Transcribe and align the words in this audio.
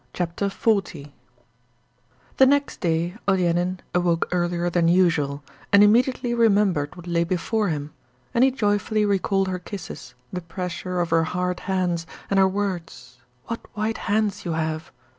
Chapter 0.13 0.49
XL 0.49 0.79
The 2.37 2.47
next 2.47 2.79
day 2.79 3.17
Olenin 3.27 3.81
awoke 3.93 4.27
earlier 4.31 4.67
than 4.67 4.87
usual, 4.87 5.43
and 5.71 5.83
immediately 5.83 6.33
remembered 6.33 6.95
what 6.95 7.05
lay 7.05 7.23
before 7.23 7.67
him, 7.69 7.93
and 8.33 8.43
he 8.43 8.49
joyfully 8.49 9.05
recalled 9.05 9.47
her 9.49 9.59
kisses, 9.59 10.15
the 10.33 10.41
pressure 10.41 11.01
of 11.01 11.11
her 11.11 11.25
hard 11.25 11.59
hands, 11.59 12.07
and 12.31 12.39
her 12.39 12.47
words, 12.49 13.19
'What 13.45 13.59
white 13.75 13.99
hands 14.09 14.43
you 14.43 14.53
have!' 14.53 14.91